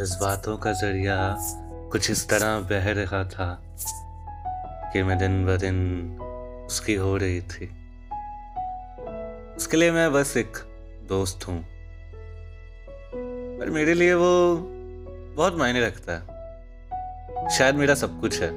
[0.00, 1.36] जज्बातों का ज़रिया
[1.92, 3.62] कुछ इस तरह बह रहा था
[4.92, 6.18] कि मैं दिन ब दिन
[6.66, 7.66] उसकी हो रही थी।
[9.56, 10.52] उसके लिए मैं बस एक
[11.08, 11.64] दोस्त हूँ।
[13.58, 14.56] पर मेरे लिए वो
[15.36, 16.20] बहुत मायने रखता है।
[17.50, 18.48] शायद मेरा सब कुछ है।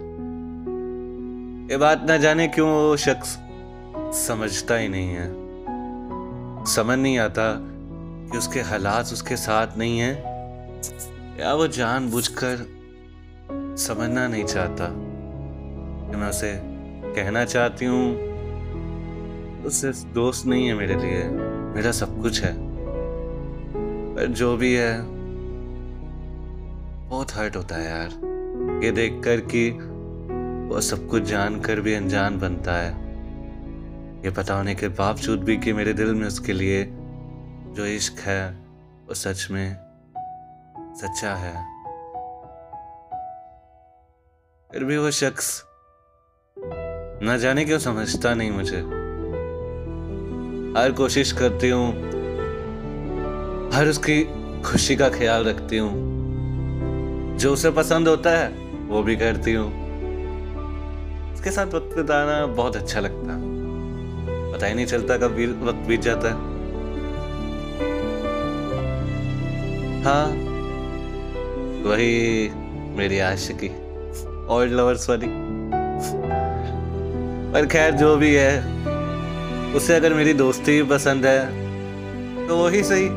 [1.71, 3.39] ये बात ना जाने क्यों वो शख्स
[4.27, 5.31] समझता ही नहीं है।
[6.65, 7.55] समझ नहीं आता
[8.31, 10.32] कि उसके हालात उसके साथ नहीं है।
[11.39, 12.57] या वो जानबूझकर
[13.79, 14.87] समझना नहीं चाहता
[16.11, 16.59] कि मैं उसे
[17.15, 18.33] कहना चाहती हूँ
[19.63, 21.23] तो सिर्फ़ दोस्त नहीं है मेरे लिए,
[21.75, 22.53] मेरा सब कुछ है।
[24.15, 25.01] पर जो भी है,
[27.09, 28.09] बहुत हर्ट होता है यार।
[28.83, 29.69] ये देखकर कि
[30.69, 32.91] वो सब कुछ जानकर भी अनजान बनता है।
[34.25, 36.83] ये पता होने के बावजूद भी कि मेरे दिल में उसके लिए
[37.73, 38.51] जो इश्क है,
[39.07, 39.82] वो सच में
[41.01, 41.53] सच्चा है।
[44.69, 45.63] फिर भी वो शख्स
[47.23, 48.79] न जाने क्यों समझता नहीं मुझे।
[50.81, 51.89] हर कोशिश करती हूँ,
[53.73, 54.23] हर उसकी
[54.61, 58.47] खुशी का ख्याल रखती हूँ। जो उसे पसंद होता है,
[58.87, 59.67] वो भी करती हूँ।
[61.33, 63.37] उसके साथ वक्त बिताना बहुत अच्छा लगता।
[64.53, 66.51] पता ही नहीं चलता कब वक्त बीत जाता है।
[70.03, 70.52] हाँ
[71.83, 72.49] वही
[72.97, 73.67] मेरी आशिकी
[74.49, 75.27] ओल्ड लवर्स वाली।
[77.53, 78.53] पर खैर, जो भी है,
[79.75, 83.09] उसे अगर मेरी दोस्ती पसंद है तो वही सही।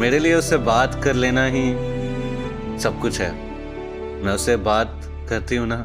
[0.00, 1.64] मेरे लिए उससे बात कर लेना ही
[2.78, 3.30] सब कुछ है।
[4.24, 5.00] मैं उससे बात
[5.30, 5.76] करती हूँ ना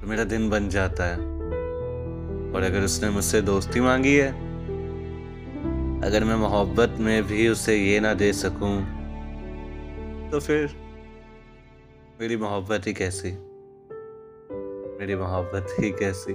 [0.00, 1.16] तो मेरा दिन बन जाता है।
[2.52, 4.30] और अगर उसने मुझसे दोस्ती मांगी है,
[6.02, 8.74] अगर मैं मोहब्बत में भी उसे ये ना दे सकूँ
[10.30, 10.85] तो फिर
[12.20, 13.32] मेरी मोहब्बत ही कैसी?
[15.00, 16.32] मेरी मोहब्बत ही कैसी?